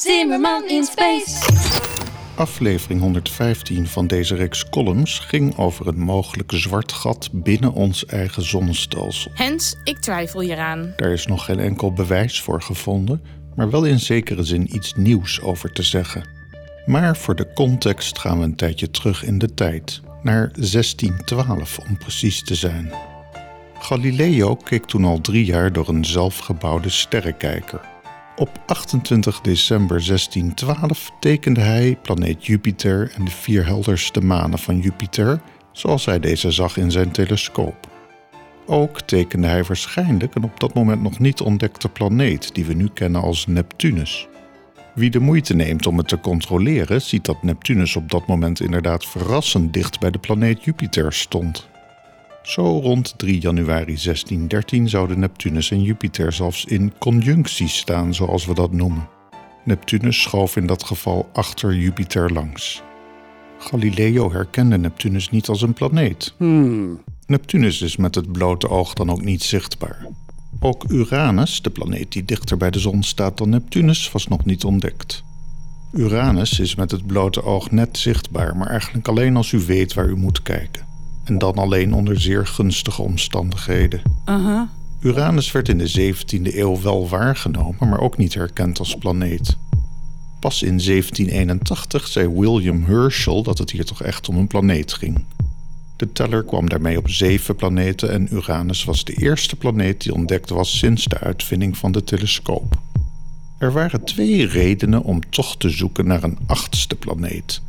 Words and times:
Zimmerman 0.00 0.68
in 0.68 0.84
Space. 0.84 1.52
Aflevering 2.34 3.00
115 3.00 3.86
van 3.86 4.06
deze 4.06 4.34
reeks 4.34 4.68
columns 4.68 5.18
ging 5.18 5.58
over 5.58 5.86
een 5.86 5.98
mogelijk 5.98 6.52
zwart 6.54 6.92
gat 6.92 7.28
binnen 7.32 7.72
ons 7.72 8.06
eigen 8.06 8.42
zonnestelsel. 8.42 9.30
Hens, 9.34 9.76
ik 9.84 9.98
twijfel 9.98 10.40
hieraan. 10.40 10.92
Daar 10.96 11.12
is 11.12 11.26
nog 11.26 11.44
geen 11.44 11.58
enkel 11.58 11.92
bewijs 11.92 12.40
voor 12.40 12.62
gevonden, 12.62 13.22
maar 13.56 13.70
wel 13.70 13.84
in 13.84 13.98
zekere 13.98 14.42
zin 14.42 14.74
iets 14.74 14.94
nieuws 14.94 15.40
over 15.40 15.72
te 15.72 15.82
zeggen. 15.82 16.28
Maar 16.86 17.16
voor 17.16 17.36
de 17.36 17.52
context 17.52 18.18
gaan 18.18 18.38
we 18.38 18.44
een 18.44 18.56
tijdje 18.56 18.90
terug 18.90 19.24
in 19.24 19.38
de 19.38 19.54
tijd, 19.54 20.00
naar 20.22 20.50
1612 20.52 21.78
om 21.78 21.98
precies 21.98 22.44
te 22.44 22.54
zijn. 22.54 22.92
Galileo 23.78 24.54
keek 24.54 24.84
toen 24.84 25.04
al 25.04 25.20
drie 25.20 25.44
jaar 25.44 25.72
door 25.72 25.88
een 25.88 26.04
zelfgebouwde 26.04 26.90
sterrenkijker. 26.90 27.98
Op 28.40 28.62
28 28.66 29.40
december 29.40 30.06
1612 30.06 31.10
tekende 31.18 31.60
hij 31.60 31.98
planeet 32.02 32.46
Jupiter 32.46 33.12
en 33.14 33.24
de 33.24 33.30
vier 33.30 33.66
helderste 33.66 34.20
manen 34.20 34.58
van 34.58 34.78
Jupiter, 34.78 35.40
zoals 35.72 36.04
hij 36.04 36.20
deze 36.20 36.50
zag 36.50 36.76
in 36.76 36.90
zijn 36.90 37.10
telescoop. 37.10 37.88
Ook 38.66 39.00
tekende 39.00 39.46
hij 39.46 39.64
waarschijnlijk 39.64 40.34
een 40.34 40.44
op 40.44 40.60
dat 40.60 40.74
moment 40.74 41.02
nog 41.02 41.18
niet 41.18 41.40
ontdekte 41.40 41.88
planeet 41.88 42.54
die 42.54 42.64
we 42.64 42.74
nu 42.74 42.88
kennen 42.94 43.20
als 43.20 43.46
Neptunus. 43.46 44.28
Wie 44.94 45.10
de 45.10 45.20
moeite 45.20 45.54
neemt 45.54 45.86
om 45.86 45.98
het 45.98 46.08
te 46.08 46.20
controleren, 46.20 47.02
ziet 47.02 47.24
dat 47.24 47.42
Neptunus 47.42 47.96
op 47.96 48.10
dat 48.10 48.26
moment 48.26 48.60
inderdaad 48.60 49.06
verrassend 49.06 49.72
dicht 49.72 50.00
bij 50.00 50.10
de 50.10 50.18
planeet 50.18 50.64
Jupiter 50.64 51.12
stond. 51.12 51.69
Zo 52.42 52.78
rond 52.78 53.18
3 53.18 53.40
januari 53.40 53.84
1613 53.84 54.88
zouden 54.88 55.18
Neptunus 55.18 55.70
en 55.70 55.82
Jupiter 55.82 56.32
zelfs 56.32 56.64
in 56.64 56.92
conjunctie 56.98 57.68
staan, 57.68 58.14
zoals 58.14 58.46
we 58.46 58.54
dat 58.54 58.72
noemen. 58.72 59.08
Neptunus 59.64 60.22
schoof 60.22 60.56
in 60.56 60.66
dat 60.66 60.84
geval 60.84 61.28
achter 61.32 61.76
Jupiter 61.76 62.32
langs. 62.32 62.82
Galileo 63.58 64.32
herkende 64.32 64.78
Neptunus 64.78 65.30
niet 65.30 65.48
als 65.48 65.62
een 65.62 65.72
planeet. 65.72 66.34
Neptunus 67.26 67.82
is 67.82 67.96
met 67.96 68.14
het 68.14 68.32
blote 68.32 68.68
oog 68.68 68.94
dan 68.94 69.10
ook 69.10 69.24
niet 69.24 69.42
zichtbaar. 69.42 70.06
Ook 70.60 70.84
Uranus, 70.88 71.62
de 71.62 71.70
planeet 71.70 72.12
die 72.12 72.24
dichter 72.24 72.56
bij 72.56 72.70
de 72.70 72.78
zon 72.78 73.02
staat 73.02 73.38
dan 73.38 73.48
Neptunus, 73.48 74.12
was 74.12 74.28
nog 74.28 74.44
niet 74.44 74.64
ontdekt. 74.64 75.22
Uranus 75.92 76.60
is 76.60 76.74
met 76.74 76.90
het 76.90 77.06
blote 77.06 77.44
oog 77.44 77.70
net 77.70 77.98
zichtbaar, 77.98 78.56
maar 78.56 78.68
eigenlijk 78.68 79.08
alleen 79.08 79.36
als 79.36 79.52
u 79.52 79.58
weet 79.58 79.94
waar 79.94 80.08
u 80.08 80.16
moet 80.16 80.42
kijken. 80.42 80.89
En 81.30 81.38
dan 81.38 81.54
alleen 81.54 81.92
onder 81.94 82.20
zeer 82.20 82.46
gunstige 82.46 83.02
omstandigheden. 83.02 84.02
Uranus 85.00 85.52
werd 85.52 85.68
in 85.68 85.78
de 85.78 86.14
17e 86.14 86.54
eeuw 86.54 86.80
wel 86.80 87.08
waargenomen, 87.08 87.88
maar 87.88 88.00
ook 88.00 88.16
niet 88.16 88.34
herkend 88.34 88.78
als 88.78 88.94
planeet. 88.94 89.56
Pas 90.40 90.62
in 90.62 90.78
1781 90.78 92.06
zei 92.06 92.28
William 92.28 92.84
Herschel 92.84 93.42
dat 93.42 93.58
het 93.58 93.70
hier 93.70 93.84
toch 93.84 94.02
echt 94.02 94.28
om 94.28 94.36
een 94.36 94.46
planeet 94.46 94.92
ging. 94.92 95.24
De 95.96 96.12
teller 96.12 96.44
kwam 96.44 96.68
daarmee 96.68 96.98
op 96.98 97.10
zeven 97.10 97.56
planeten 97.56 98.10
en 98.10 98.34
Uranus 98.34 98.84
was 98.84 99.04
de 99.04 99.14
eerste 99.14 99.56
planeet 99.56 100.02
die 100.02 100.14
ontdekt 100.14 100.50
was 100.50 100.78
sinds 100.78 101.04
de 101.04 101.18
uitvinding 101.18 101.76
van 101.76 101.92
de 101.92 102.04
telescoop. 102.04 102.78
Er 103.58 103.72
waren 103.72 104.04
twee 104.04 104.46
redenen 104.46 105.02
om 105.02 105.30
toch 105.30 105.56
te 105.56 105.68
zoeken 105.68 106.06
naar 106.06 106.22
een 106.22 106.38
achtste 106.46 106.96
planeet. 106.96 107.62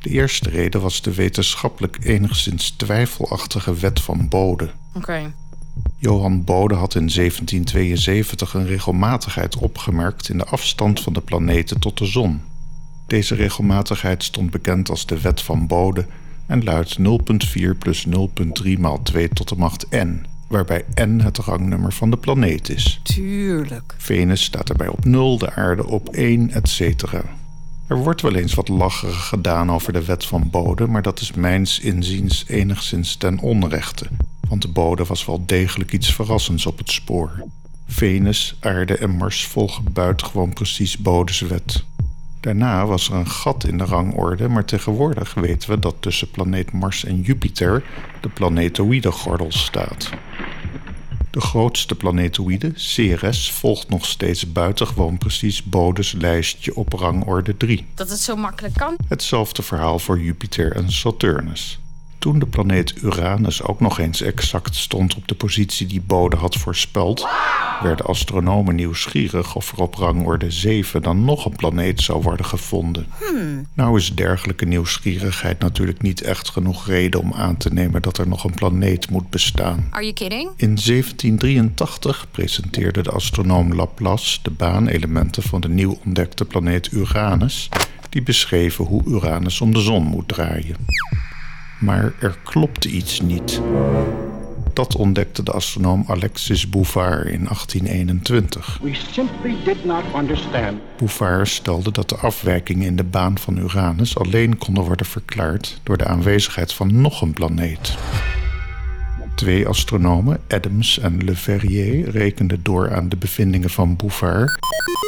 De 0.00 0.10
eerste 0.10 0.50
reden 0.50 0.80
was 0.80 1.02
de 1.02 1.14
wetenschappelijk 1.14 1.98
enigszins 2.02 2.70
twijfelachtige 2.70 3.74
wet 3.74 4.00
van 4.00 4.28
Bode. 4.28 4.70
Oké. 4.94 5.32
Johan 5.96 6.44
Bode 6.44 6.74
had 6.74 6.94
in 6.94 7.08
1772 7.08 8.54
een 8.54 8.66
regelmatigheid 8.66 9.56
opgemerkt 9.56 10.28
in 10.28 10.38
de 10.38 10.44
afstand 10.44 11.00
van 11.00 11.12
de 11.12 11.20
planeten 11.20 11.80
tot 11.80 11.98
de 11.98 12.06
zon. 12.06 12.40
Deze 13.06 13.34
regelmatigheid 13.34 14.24
stond 14.24 14.50
bekend 14.50 14.90
als 14.90 15.06
de 15.06 15.20
wet 15.20 15.42
van 15.42 15.66
Bode 15.66 16.06
en 16.46 16.64
luidt 16.64 16.98
0,4 16.98 17.78
plus 17.78 18.06
0,3 18.06 18.78
maal 18.78 19.02
2 19.02 19.28
tot 19.28 19.48
de 19.48 19.56
macht 19.56 19.86
n, 19.94 20.26
waarbij 20.48 20.84
n 21.00 21.18
het 21.18 21.38
rangnummer 21.38 21.92
van 21.92 22.10
de 22.10 22.16
planeet 22.16 22.68
is. 22.68 23.00
Tuurlijk. 23.02 23.94
Venus 23.98 24.42
staat 24.42 24.68
erbij 24.68 24.88
op 24.88 25.04
0, 25.04 25.38
de 25.38 25.54
aarde 25.54 25.86
op 25.86 26.08
1, 26.08 26.50
etc. 26.50 27.04
Er 27.90 27.96
wordt 27.96 28.20
wel 28.20 28.34
eens 28.34 28.54
wat 28.54 28.68
lacherig 28.68 29.28
gedaan 29.28 29.72
over 29.72 29.92
de 29.92 30.04
wet 30.04 30.24
van 30.24 30.50
Bode, 30.50 30.86
maar 30.86 31.02
dat 31.02 31.20
is 31.20 31.32
mijns 31.32 31.80
inziens 31.80 32.44
enigszins 32.48 33.16
ten 33.16 33.38
onrechte. 33.38 34.06
Want 34.48 34.62
de 34.62 34.68
Bode 34.68 35.04
was 35.04 35.24
wel 35.24 35.46
degelijk 35.46 35.92
iets 35.92 36.14
verrassends 36.14 36.66
op 36.66 36.78
het 36.78 36.90
spoor. 36.90 37.44
Venus, 37.86 38.56
aarde 38.60 38.96
en 38.96 39.10
Mars 39.10 39.46
volgen 39.46 39.92
buitengewoon 39.92 40.52
precies 40.52 40.98
Bode's 40.98 41.40
wet. 41.40 41.84
Daarna 42.40 42.86
was 42.86 43.08
er 43.08 43.14
een 43.14 43.28
gat 43.28 43.64
in 43.64 43.78
de 43.78 43.84
rangorde, 43.84 44.48
maar 44.48 44.64
tegenwoordig 44.64 45.34
weten 45.34 45.70
we 45.70 45.78
dat 45.78 45.96
tussen 46.00 46.30
planeet 46.30 46.72
Mars 46.72 47.04
en 47.04 47.20
Jupiter 47.20 47.84
de 48.20 48.28
planetoïde 48.28 49.10
gordel 49.10 49.52
staat. 49.52 50.10
De 51.30 51.40
grootste 51.40 51.94
planetoïde, 51.94 52.72
Ceres, 52.74 53.52
volgt 53.52 53.88
nog 53.88 54.06
steeds 54.06 54.52
buitengewoon 54.52 55.18
precies 55.18 55.62
Bode's 55.62 56.12
lijstje 56.12 56.74
op 56.76 56.92
rangorde 56.92 57.56
3. 57.56 57.86
Dat 57.94 58.10
het 58.10 58.18
zo 58.18 58.36
makkelijk 58.36 58.74
kan. 58.74 58.96
Hetzelfde 59.08 59.62
verhaal 59.62 59.98
voor 59.98 60.20
Jupiter 60.20 60.72
en 60.76 60.92
Saturnus. 60.92 61.80
Toen 62.20 62.38
de 62.38 62.46
planeet 62.46 62.94
Uranus 63.02 63.62
ook 63.62 63.80
nog 63.80 63.98
eens 63.98 64.22
exact 64.22 64.76
stond 64.76 65.16
op 65.16 65.28
de 65.28 65.34
positie 65.34 65.86
die 65.86 66.00
Bode 66.00 66.36
had 66.36 66.56
voorspeld, 66.56 67.28
werden 67.82 68.06
astronomen 68.06 68.74
nieuwsgierig 68.74 69.56
of 69.56 69.72
er 69.72 69.78
op 69.78 69.94
rangorde 69.94 70.50
7 70.50 71.02
dan 71.02 71.24
nog 71.24 71.44
een 71.44 71.56
planeet 71.56 72.00
zou 72.00 72.22
worden 72.22 72.46
gevonden. 72.46 73.06
Nou 73.74 73.98
is 73.98 74.14
dergelijke 74.14 74.64
nieuwsgierigheid 74.64 75.58
natuurlijk 75.58 76.02
niet 76.02 76.22
echt 76.22 76.48
genoeg 76.48 76.86
reden 76.86 77.20
om 77.20 77.32
aan 77.32 77.56
te 77.56 77.72
nemen 77.72 78.02
dat 78.02 78.18
er 78.18 78.28
nog 78.28 78.44
een 78.44 78.54
planeet 78.54 79.10
moet 79.10 79.30
bestaan. 79.30 79.86
Are 79.90 80.02
you 80.02 80.14
kidding? 80.14 80.50
In 80.56 80.74
1783 80.84 82.26
presenteerde 82.30 83.02
de 83.02 83.10
astronoom 83.10 83.74
Laplace 83.74 84.38
de 84.42 84.50
baanelementen 84.50 85.42
van 85.42 85.60
de 85.60 85.68
nieuw 85.68 85.98
ontdekte 86.04 86.44
planeet 86.44 86.92
Uranus, 86.92 87.68
die 88.08 88.22
beschreven 88.22 88.84
hoe 88.84 89.02
Uranus 89.06 89.60
om 89.60 89.72
de 89.72 89.80
zon 89.80 90.04
moet 90.04 90.28
draaien. 90.28 90.76
Maar 91.80 92.12
er 92.18 92.38
klopte 92.44 92.88
iets 92.88 93.20
niet. 93.20 93.60
Dat 94.72 94.96
ontdekte 94.96 95.42
de 95.42 95.52
astronoom 95.52 96.04
Alexis 96.06 96.68
Bouvard 96.68 97.26
in 97.26 97.44
1821. 97.44 98.78
We 98.82 98.94
simply 99.12 99.54
did 99.64 99.84
not 99.84 100.02
understand. 100.16 100.78
Bouvard 100.96 101.48
stelde 101.48 101.92
dat 101.92 102.08
de 102.08 102.16
afwijkingen 102.16 102.86
in 102.86 102.96
de 102.96 103.04
baan 103.04 103.38
van 103.38 103.56
Uranus 103.56 104.18
alleen 104.18 104.58
konden 104.58 104.84
worden 104.84 105.06
verklaard 105.06 105.80
door 105.82 105.96
de 105.96 106.06
aanwezigheid 106.06 106.72
van 106.72 107.00
nog 107.00 107.22
een 107.22 107.32
planeet. 107.32 107.96
Twee 109.40 109.68
astronomen, 109.68 110.40
Adams 110.48 110.98
en 110.98 111.24
Le 111.24 111.34
Verrier, 111.34 112.10
rekenden 112.10 112.62
door 112.62 112.94
aan 112.94 113.08
de 113.08 113.16
bevindingen 113.16 113.70
van 113.70 113.96
Bouvard 113.96 114.58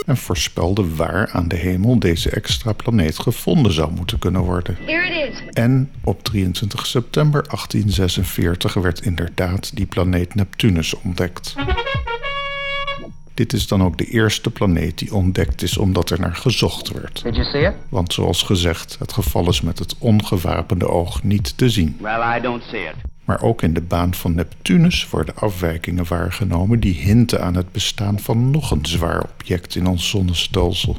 en 0.06 0.16
voorspelden 0.16 0.97
waar 0.97 1.31
aan 1.31 1.48
de 1.48 1.56
hemel 1.56 1.98
deze 1.98 2.31
extra 2.31 2.72
planeet 2.72 3.19
gevonden 3.19 3.72
zou 3.72 3.92
moeten 3.92 4.19
kunnen 4.19 4.41
worden. 4.41 4.76
Here 4.87 5.06
it 5.06 5.32
is. 5.32 5.42
En 5.53 5.91
op 6.04 6.22
23 6.22 6.87
september 6.87 7.42
1846 7.42 8.75
werd 8.75 9.00
inderdaad 9.00 9.76
die 9.76 9.87
planeet 9.87 10.34
Neptunus 10.34 10.94
ontdekt. 10.94 11.54
Dit 13.34 13.53
is 13.53 13.66
dan 13.66 13.82
ook 13.82 13.98
de 13.98 14.06
eerste 14.06 14.50
planeet 14.50 14.98
die 14.98 15.15
ontdekt 15.15 15.62
is 15.62 15.78
omdat 15.78 16.10
er 16.10 16.21
naar 16.21 16.37
gezocht 16.37 16.92
werd. 16.92 17.22
Did 17.22 17.34
you 17.34 17.47
see 17.47 17.62
it? 17.62 17.75
Want 17.88 18.12
zoals 18.12 18.42
gezegd, 18.42 18.97
het 18.98 19.12
geval 19.12 19.48
is 19.48 19.60
met 19.60 19.78
het 19.78 19.94
ongewapende 19.98 20.88
oog 20.88 21.22
niet 21.22 21.59
te 21.59 21.71
zien. 21.71 21.97
Well, 22.00 22.37
I 22.37 22.41
don't 22.41 22.62
see 22.62 22.81
it. 22.81 23.11
Maar 23.25 23.43
ook 23.43 23.62
in 23.62 23.75
de 23.75 23.81
baan 23.81 24.15
van 24.15 24.34
Neptunus 24.34 25.10
worden 25.10 25.37
afwijkingen 25.37 26.05
waargenomen 26.09 26.81
die 26.81 26.94
hinten 26.94 27.43
aan 27.43 27.55
het 27.55 27.72
bestaan 27.72 28.21
van 28.21 28.50
nog 28.50 28.71
een 28.71 28.87
zwaar 28.87 29.22
object 29.22 29.75
in 29.75 29.87
ons 29.87 30.09
zonnestelsel. 30.09 30.97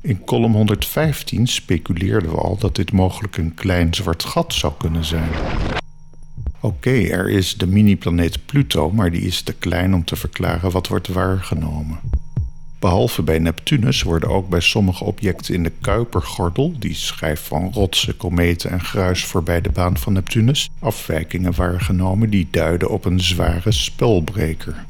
In 0.00 0.24
column 0.24 0.54
115 0.54 1.46
speculeerden 1.46 2.30
we 2.30 2.36
al 2.36 2.56
dat 2.58 2.76
dit 2.76 2.92
mogelijk 2.92 3.36
een 3.36 3.54
klein 3.54 3.94
zwart 3.94 4.24
gat 4.24 4.54
zou 4.54 4.72
kunnen 4.78 5.04
zijn. 5.04 5.30
Oké, 6.60 6.90
er 6.90 7.30
is 7.30 7.54
de 7.56 7.66
mini-planeet 7.66 8.46
Pluto, 8.46 8.90
maar 8.90 9.10
die 9.10 9.22
is 9.22 9.42
te 9.42 9.52
klein 9.52 9.94
om 9.94 10.04
te 10.04 10.16
verklaren 10.16 10.70
wat 10.70 10.88
wordt 10.88 11.08
waargenomen. 11.08 11.98
Behalve 12.82 13.22
bij 13.22 13.38
Neptunus 13.38 14.02
worden 14.02 14.28
ook 14.28 14.48
bij 14.48 14.60
sommige 14.60 15.04
objecten 15.04 15.54
in 15.54 15.62
de 15.62 15.72
Kuipergordel, 15.80 16.74
die 16.78 16.94
schijf 16.94 17.40
van 17.40 17.72
rotsen, 17.72 18.16
kometen 18.16 18.70
en 18.70 18.80
gruis 18.80 19.24
voorbij 19.24 19.60
de 19.60 19.70
baan 19.70 19.98
van 19.98 20.12
Neptunus, 20.12 20.70
afwijkingen 20.78 21.54
waargenomen 21.54 22.30
die 22.30 22.48
duiden 22.50 22.90
op 22.90 23.04
een 23.04 23.20
zware 23.20 23.72
spelbreker. 23.72 24.84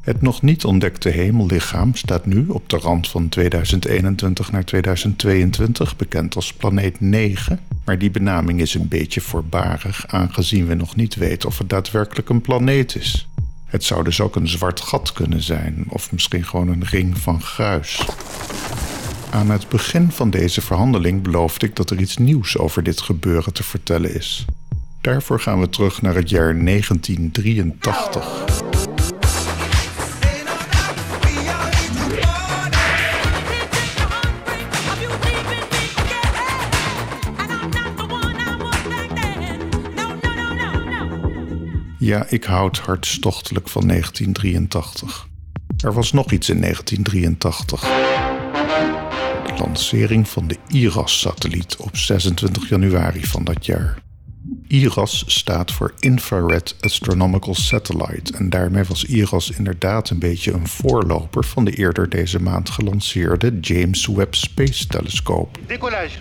Het 0.00 0.22
nog 0.22 0.42
niet 0.42 0.64
ontdekte 0.64 1.08
hemellichaam 1.08 1.94
staat 1.94 2.26
nu 2.26 2.46
op 2.48 2.68
de 2.68 2.76
rand 2.76 3.08
van 3.08 3.28
2021 3.28 4.52
naar 4.52 4.64
2022 4.64 5.96
bekend 5.96 6.36
als 6.36 6.52
planeet 6.52 7.00
9, 7.00 7.60
maar 7.84 7.98
die 7.98 8.10
benaming 8.10 8.60
is 8.60 8.74
een 8.74 8.88
beetje 8.88 9.20
voorbarig 9.20 10.06
aangezien 10.06 10.66
we 10.66 10.74
nog 10.74 10.96
niet 10.96 11.14
weten 11.14 11.48
of 11.48 11.58
het 11.58 11.68
daadwerkelijk 11.68 12.28
een 12.28 12.40
planeet 12.40 12.94
is. 12.96 13.27
Het 13.68 13.84
zou 13.84 14.04
dus 14.04 14.20
ook 14.20 14.36
een 14.36 14.48
zwart 14.48 14.80
gat 14.80 15.12
kunnen 15.12 15.42
zijn, 15.42 15.84
of 15.88 16.12
misschien 16.12 16.44
gewoon 16.44 16.68
een 16.68 16.84
ring 16.84 17.18
van 17.18 17.42
gruis. 17.42 18.06
Aan 19.30 19.50
het 19.50 19.68
begin 19.68 20.10
van 20.10 20.30
deze 20.30 20.60
verhandeling 20.60 21.22
beloofde 21.22 21.66
ik 21.66 21.76
dat 21.76 21.90
er 21.90 22.00
iets 22.00 22.16
nieuws 22.16 22.58
over 22.58 22.82
dit 22.82 23.00
gebeuren 23.00 23.52
te 23.52 23.62
vertellen 23.62 24.14
is. 24.14 24.44
Daarvoor 25.00 25.40
gaan 25.40 25.60
we 25.60 25.68
terug 25.68 26.02
naar 26.02 26.14
het 26.14 26.30
jaar 26.30 26.64
1983. 26.64 28.97
Ja, 41.98 42.26
ik 42.28 42.44
houd 42.44 42.78
hartstochtelijk 42.78 43.68
van 43.68 43.86
1983. 43.86 45.28
Er 45.84 45.92
was 45.92 46.12
nog 46.12 46.32
iets 46.32 46.48
in 46.48 46.60
1983. 46.60 47.80
De 49.46 49.54
lancering 49.58 50.28
van 50.28 50.46
de 50.46 50.56
IRAS-satelliet 50.68 51.76
op 51.76 51.96
26 51.96 52.68
januari 52.68 53.24
van 53.24 53.44
dat 53.44 53.66
jaar. 53.66 53.98
IRAS 54.66 55.24
staat 55.26 55.72
voor 55.72 55.94
Infrared 55.98 56.76
Astronomical 56.80 57.54
Satellite 57.54 58.36
en 58.36 58.50
daarmee 58.50 58.84
was 58.84 59.04
IRAS 59.04 59.50
inderdaad 59.50 60.10
een 60.10 60.18
beetje 60.18 60.52
een 60.52 60.68
voorloper 60.68 61.44
van 61.44 61.64
de 61.64 61.70
eerder 61.70 62.08
deze 62.08 62.42
maand 62.42 62.70
gelanceerde 62.70 63.58
James 63.60 64.06
Webb 64.06 64.34
Space 64.34 64.86
Telescope. 64.86 65.58
Décollage. 65.66 66.18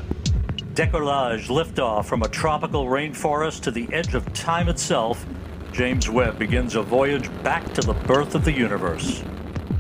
Decollage 0.73 1.53
liftoff 1.53 2.07
from 2.07 2.23
a 2.23 2.27
tropical 2.27 2.87
rainforest 2.89 3.61
to 3.61 3.71
the 3.71 3.85
edge 3.89 4.17
of 4.17 4.23
time 4.23 4.69
itself. 4.69 5.25
James 5.71 6.07
Webb 6.07 6.37
begins 6.37 6.75
a 6.75 6.83
voyage 6.83 7.29
back 7.41 7.63
to 7.73 7.81
the 7.81 7.93
birth 8.05 8.35
of 8.35 8.43
the 8.43 8.53
universe. 8.53 9.23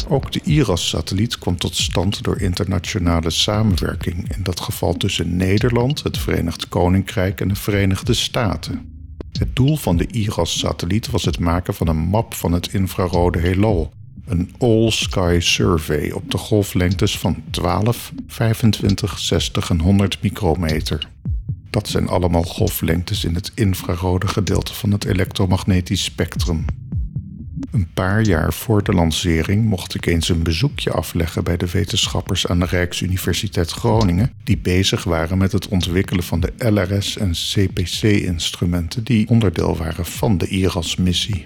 Ook 0.09 0.31
de 0.31 0.41
IRAS-satelliet 0.43 1.37
kwam 1.37 1.57
tot 1.57 1.75
stand 1.75 2.23
door 2.23 2.41
internationale 2.41 3.29
samenwerking, 3.29 4.35
in 4.35 4.43
dat 4.43 4.59
geval 4.59 4.93
tussen 4.93 5.35
Nederland, 5.35 6.03
het 6.03 6.17
Verenigd 6.17 6.69
Koninkrijk 6.69 7.41
en 7.41 7.47
de 7.47 7.55
Verenigde 7.55 8.13
Staten. 8.13 9.05
Het 9.31 9.55
doel 9.55 9.77
van 9.77 9.97
de 9.97 10.07
IRAS-satelliet 10.07 11.09
was 11.09 11.25
het 11.25 11.39
maken 11.39 11.73
van 11.73 11.87
een 11.87 11.97
map 11.97 12.33
van 12.33 12.51
het 12.51 12.73
infrarode 12.73 13.39
heelal, 13.39 13.91
een 14.25 14.53
all-sky 14.57 15.37
survey 15.39 16.11
op 16.11 16.31
de 16.31 16.37
golflengtes 16.37 17.17
van 17.17 17.43
12, 17.49 18.11
25, 18.27 19.19
60 19.19 19.69
en 19.69 19.79
100 19.79 20.21
micrometer. 20.21 21.09
Dat 21.77 21.87
zijn 21.87 22.07
allemaal 22.07 22.43
golflengtes 22.43 23.23
in 23.23 23.35
het 23.35 23.51
infrarode 23.55 24.27
gedeelte 24.27 24.73
van 24.73 24.91
het 24.91 25.05
elektromagnetisch 25.05 26.03
spectrum. 26.03 26.65
Een 27.71 27.87
paar 27.93 28.21
jaar 28.21 28.53
voor 28.53 28.83
de 28.83 28.93
lancering 28.93 29.65
mocht 29.65 29.95
ik 29.95 30.05
eens 30.05 30.29
een 30.29 30.43
bezoekje 30.43 30.91
afleggen 30.91 31.43
bij 31.43 31.57
de 31.57 31.69
wetenschappers 31.71 32.47
aan 32.47 32.59
de 32.59 32.65
Rijksuniversiteit 32.65 33.71
Groningen, 33.71 34.31
die 34.43 34.57
bezig 34.57 35.03
waren 35.03 35.37
met 35.37 35.51
het 35.51 35.67
ontwikkelen 35.67 36.23
van 36.23 36.39
de 36.39 36.53
LRS- 36.57 37.17
en 37.17 37.31
CPC-instrumenten 37.31 39.03
die 39.03 39.29
onderdeel 39.29 39.77
waren 39.77 40.05
van 40.05 40.37
de 40.37 40.47
IRAS-missie. 40.47 41.43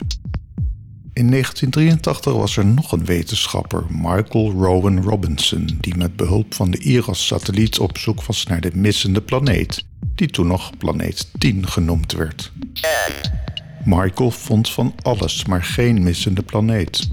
In 1.14 1.30
1983 1.30 2.34
was 2.34 2.58
er 2.58 2.66
nog 2.66 2.92
een 2.92 3.06
wetenschapper, 3.06 3.84
Michael 3.90 4.52
Rowan 4.52 5.02
Robinson, 5.02 5.78
die 5.80 5.98
met 5.98 6.16
behulp 6.16 6.54
van 6.54 6.72
de 6.72 6.78
IRAS-satelliet 6.78 7.80
op 7.80 7.98
zoek 7.98 8.24
was 8.24 8.46
naar 8.46 8.62
de 8.62 8.72
missende 8.74 9.22
planeet, 9.22 9.90
die 10.16 10.28
toen 10.28 10.48
nog 10.48 10.78
planeet 10.78 11.32
10 11.38 11.68
genoemd 11.68 12.12
werd. 12.12 12.52
Michael 13.86 14.32
vond 14.32 14.70
van 14.70 14.96
alles, 15.02 15.46
maar 15.46 15.64
geen 15.64 16.04
missende 16.04 16.42
planeet. 16.42 17.10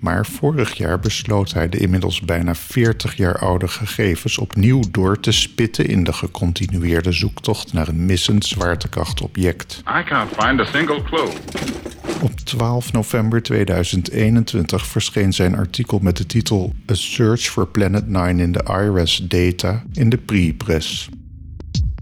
Maar 0.00 0.26
vorig 0.26 0.74
jaar 0.74 0.98
besloot 0.98 1.52
hij 1.52 1.68
de 1.68 1.78
inmiddels 1.78 2.20
bijna 2.20 2.54
40 2.54 3.16
jaar 3.16 3.38
oude 3.38 3.68
gegevens 3.68 4.38
opnieuw 4.38 4.82
door 4.90 5.20
te 5.20 5.32
spitten 5.32 5.86
in 5.86 6.04
de 6.04 6.12
gecontinueerde 6.12 7.12
zoektocht 7.12 7.72
naar 7.72 7.88
een 7.88 8.06
missend 8.06 8.44
zwaartekrachtobject. 8.44 9.82
I 10.00 10.04
can't 10.04 10.30
find 10.30 10.60
a 10.60 10.64
single 10.64 11.02
clue. 11.02 11.28
Op 12.22 12.40
12 12.40 12.92
november 12.92 13.42
2021 13.42 14.86
verscheen 14.86 15.32
zijn 15.32 15.56
artikel 15.56 15.98
met 15.98 16.16
de 16.16 16.26
titel 16.26 16.72
A 16.90 16.94
Search 16.94 17.42
for 17.42 17.66
Planet 17.66 18.08
9 18.08 18.40
in 18.40 18.52
the 18.52 18.64
IRAS 18.64 19.16
Data 19.28 19.84
in 19.92 20.08
de 20.08 20.16
Pre-Press. 20.16 21.08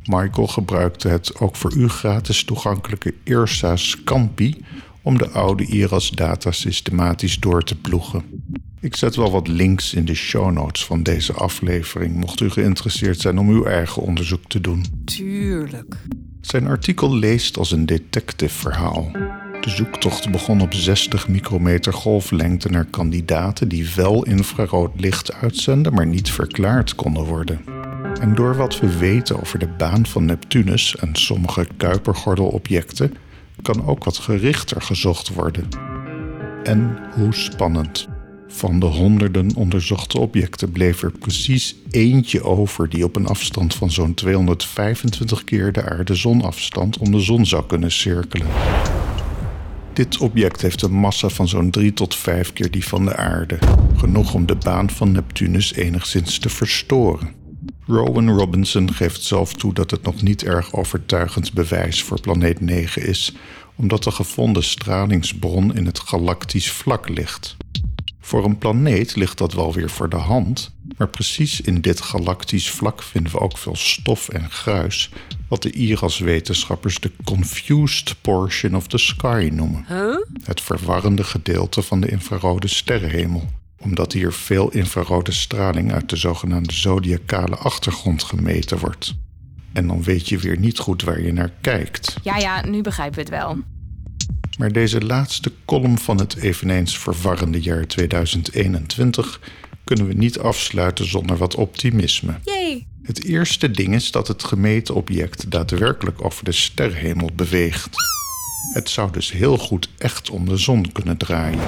Michael 0.04 0.46
gebruikte 0.46 1.08
het 1.08 1.40
ook 1.40 1.56
voor 1.56 1.74
u 1.74 1.88
gratis 1.88 2.44
toegankelijke 2.44 3.14
IRSA 3.24 3.76
Scampi 3.76 4.56
om 5.02 5.18
de 5.18 5.30
oude 5.30 5.64
IRAS-data 5.64 6.50
systematisch 6.50 7.38
door 7.38 7.62
te 7.62 7.76
ploegen. 7.76 8.22
Ik 8.80 8.96
zet 8.96 9.16
wel 9.16 9.30
wat 9.30 9.48
links 9.48 9.94
in 9.94 10.04
de 10.04 10.14
show 10.14 10.52
notes 10.52 10.84
van 10.84 11.02
deze 11.02 11.32
aflevering, 11.32 12.16
mocht 12.16 12.40
u 12.40 12.50
geïnteresseerd 12.50 13.20
zijn 13.20 13.38
om 13.38 13.48
uw 13.48 13.64
eigen 13.64 14.02
onderzoek 14.02 14.44
te 14.46 14.60
doen. 14.60 14.84
Tuurlijk. 15.04 15.96
Zijn 16.40 16.66
artikel 16.66 17.14
leest 17.14 17.58
als 17.58 17.70
een 17.70 17.86
detective-verhaal. 17.86 19.10
De 19.60 19.70
zoektocht 19.70 20.30
begon 20.30 20.60
op 20.60 20.74
60 20.74 21.28
micrometer 21.28 21.92
golflengte 21.92 22.68
naar 22.68 22.84
kandidaten 22.84 23.68
die 23.68 23.88
wel 23.96 24.24
infrarood 24.24 25.00
licht 25.00 25.32
uitzenden, 25.32 25.94
maar 25.94 26.06
niet 26.06 26.30
verklaard 26.30 26.94
konden 26.94 27.24
worden. 27.24 27.73
En 28.20 28.34
door 28.34 28.56
wat 28.56 28.80
we 28.80 28.98
weten 28.98 29.40
over 29.40 29.58
de 29.58 29.68
baan 29.68 30.06
van 30.06 30.24
Neptunus 30.24 30.96
en 30.96 31.14
sommige 31.16 31.66
Kuipergordelobjecten, 31.76 33.16
kan 33.62 33.86
ook 33.86 34.04
wat 34.04 34.18
gerichter 34.18 34.82
gezocht 34.82 35.34
worden. 35.34 35.68
En 36.62 36.98
hoe 37.14 37.34
spannend. 37.34 38.08
Van 38.48 38.78
de 38.78 38.86
honderden 38.86 39.54
onderzochte 39.54 40.18
objecten 40.18 40.72
bleef 40.72 41.02
er 41.02 41.10
precies 41.10 41.76
eentje 41.90 42.42
over 42.42 42.88
die 42.88 43.04
op 43.04 43.16
een 43.16 43.26
afstand 43.26 43.74
van 43.74 43.90
zo'n 43.90 44.14
225 44.14 45.44
keer 45.44 45.72
de 45.72 45.90
aarde-zonafstand 45.90 46.98
om 46.98 47.10
de 47.10 47.20
zon 47.20 47.46
zou 47.46 47.66
kunnen 47.66 47.92
cirkelen. 47.92 48.46
Dit 49.92 50.18
object 50.18 50.62
heeft 50.62 50.82
een 50.82 50.92
massa 50.92 51.28
van 51.28 51.48
zo'n 51.48 51.70
3 51.70 51.92
tot 51.92 52.16
5 52.16 52.52
keer 52.52 52.70
die 52.70 52.86
van 52.86 53.04
de 53.04 53.16
aarde, 53.16 53.58
genoeg 53.96 54.34
om 54.34 54.46
de 54.46 54.56
baan 54.56 54.90
van 54.90 55.12
Neptunus 55.12 55.74
enigszins 55.74 56.38
te 56.38 56.48
verstoren. 56.48 57.43
Rowan 57.86 58.30
Robinson 58.30 58.94
geeft 58.94 59.22
zelf 59.22 59.54
toe 59.54 59.72
dat 59.72 59.90
het 59.90 60.02
nog 60.02 60.22
niet 60.22 60.44
erg 60.44 60.72
overtuigend 60.74 61.52
bewijs 61.52 62.02
voor 62.02 62.20
planeet 62.20 62.60
9 62.60 63.06
is, 63.06 63.34
omdat 63.74 64.02
de 64.04 64.10
gevonden 64.10 64.64
stralingsbron 64.64 65.74
in 65.74 65.86
het 65.86 65.98
galactisch 65.98 66.70
vlak 66.70 67.08
ligt. 67.08 67.56
Voor 68.20 68.44
een 68.44 68.58
planeet 68.58 69.16
ligt 69.16 69.38
dat 69.38 69.52
wel 69.52 69.72
weer 69.72 69.90
voor 69.90 70.08
de 70.08 70.16
hand, 70.16 70.74
maar 70.96 71.08
precies 71.08 71.60
in 71.60 71.80
dit 71.80 72.00
galactisch 72.00 72.70
vlak 72.70 73.02
vinden 73.02 73.32
we 73.32 73.40
ook 73.40 73.58
veel 73.58 73.76
stof 73.76 74.28
en 74.28 74.50
gruis, 74.50 75.10
wat 75.48 75.62
de 75.62 75.70
IRAS-wetenschappers 75.70 77.00
de 77.00 77.12
confused 77.24 78.14
portion 78.20 78.76
of 78.76 78.86
the 78.86 78.98
sky 78.98 79.50
noemen. 79.52 79.84
Het 80.42 80.60
verwarrende 80.60 81.24
gedeelte 81.24 81.82
van 81.82 82.00
de 82.00 82.08
infrarode 82.08 82.68
sterrenhemel 82.68 83.48
omdat 83.84 84.12
hier 84.12 84.32
veel 84.32 84.70
infrarode 84.70 85.32
straling 85.32 85.92
uit 85.92 86.08
de 86.08 86.16
zogenaamde 86.16 86.72
zodiacale 86.72 87.56
achtergrond 87.56 88.22
gemeten 88.22 88.78
wordt. 88.78 89.14
En 89.72 89.86
dan 89.86 90.02
weet 90.02 90.28
je 90.28 90.38
weer 90.38 90.58
niet 90.58 90.78
goed 90.78 91.02
waar 91.02 91.20
je 91.20 91.32
naar 91.32 91.52
kijkt. 91.60 92.16
Ja, 92.22 92.36
ja, 92.36 92.66
nu 92.66 92.82
begrijpen 92.82 93.14
we 93.14 93.20
het 93.20 93.30
wel. 93.30 93.58
Maar 94.58 94.72
deze 94.72 95.00
laatste 95.00 95.52
kolom 95.64 95.98
van 95.98 96.18
het 96.18 96.36
eveneens 96.36 96.98
verwarrende 96.98 97.60
jaar 97.60 97.86
2021 97.86 99.40
kunnen 99.84 100.06
we 100.06 100.14
niet 100.14 100.38
afsluiten 100.38 101.08
zonder 101.08 101.36
wat 101.36 101.54
optimisme. 101.54 102.34
Jee. 102.44 102.86
Het 103.02 103.24
eerste 103.24 103.70
ding 103.70 103.94
is 103.94 104.10
dat 104.10 104.28
het 104.28 104.44
gemeten 104.44 104.94
object 104.94 105.50
daadwerkelijk 105.50 106.24
over 106.24 106.44
de 106.44 106.52
sterrenhemel 106.52 107.30
beweegt. 107.34 107.88
Het 108.72 108.88
zou 108.88 109.12
dus 109.12 109.32
heel 109.32 109.58
goed 109.58 109.88
echt 109.98 110.30
om 110.30 110.48
de 110.48 110.56
zon 110.56 110.92
kunnen 110.92 111.16
draaien. 111.16 111.60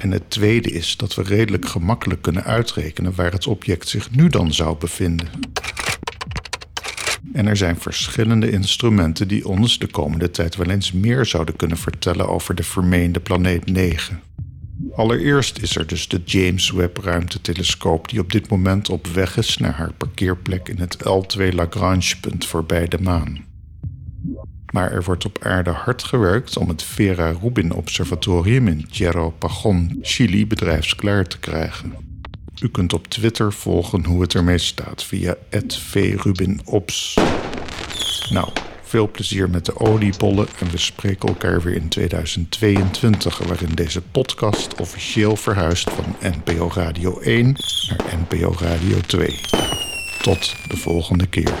En 0.00 0.10
het 0.10 0.30
tweede 0.30 0.70
is 0.70 0.96
dat 0.96 1.14
we 1.14 1.22
redelijk 1.22 1.68
gemakkelijk 1.68 2.22
kunnen 2.22 2.44
uitrekenen 2.44 3.14
waar 3.14 3.32
het 3.32 3.46
object 3.46 3.88
zich 3.88 4.10
nu 4.10 4.28
dan 4.28 4.54
zou 4.54 4.76
bevinden. 4.78 5.28
En 7.32 7.46
er 7.46 7.56
zijn 7.56 7.80
verschillende 7.80 8.50
instrumenten 8.50 9.28
die 9.28 9.48
ons 9.48 9.78
de 9.78 9.86
komende 9.86 10.30
tijd 10.30 10.56
wel 10.56 10.70
eens 10.70 10.92
meer 10.92 11.26
zouden 11.26 11.56
kunnen 11.56 11.76
vertellen 11.76 12.28
over 12.28 12.54
de 12.54 12.62
vermeende 12.62 13.20
planeet 13.20 13.70
9. 13.70 14.20
Allereerst 14.94 15.58
is 15.58 15.76
er 15.76 15.86
dus 15.86 16.08
de 16.08 16.20
James 16.24 16.70
Webb 16.70 16.96
ruimtetelescoop 16.96 18.08
die 18.08 18.20
op 18.20 18.32
dit 18.32 18.48
moment 18.48 18.90
op 18.90 19.06
weg 19.06 19.36
is 19.36 19.56
naar 19.56 19.74
haar 19.74 19.92
parkeerplek 19.92 20.68
in 20.68 20.78
het 20.78 20.96
L2 20.96 21.54
Lagrange-punt 21.54 22.46
voorbij 22.46 22.88
de 22.88 22.98
maan. 23.00 23.49
Maar 24.70 24.92
er 24.92 25.02
wordt 25.02 25.24
op 25.24 25.44
aarde 25.44 25.70
hard 25.70 26.02
gewerkt 26.02 26.56
om 26.56 26.68
het 26.68 26.82
Vera 26.82 27.34
Rubin 27.42 27.72
Observatorium 27.72 28.68
in 28.68 28.86
Cerro 28.90 29.30
Pajon, 29.30 29.98
Chili 30.02 30.46
bedrijfsklaar 30.46 31.26
te 31.26 31.38
krijgen. 31.38 31.94
U 32.62 32.68
kunt 32.68 32.92
op 32.92 33.06
Twitter 33.06 33.52
volgen 33.52 34.04
hoe 34.04 34.22
het 34.22 34.34
ermee 34.34 34.58
staat 34.58 35.04
via 35.04 35.36
@vrubinobs. 35.66 37.18
Nou, 38.30 38.48
Veel 38.90 39.10
plezier 39.10 39.50
met 39.50 39.64
de 39.64 39.76
oliebollen 39.76 40.46
en 40.58 40.70
we 40.70 40.78
spreken 40.78 41.28
elkaar 41.28 41.62
weer 41.62 41.74
in 41.74 41.88
2022, 41.88 43.38
waarin 43.38 43.74
deze 43.74 44.00
podcast 44.00 44.80
officieel 44.80 45.36
verhuist 45.36 45.90
van 45.90 46.16
NPO 46.20 46.70
Radio 46.74 47.20
1 47.20 47.56
naar 47.88 48.18
NPO 48.18 48.54
Radio 48.58 49.00
2. 49.06 49.40
Tot 50.22 50.54
de 50.68 50.76
volgende 50.76 51.26
keer. 51.26 51.54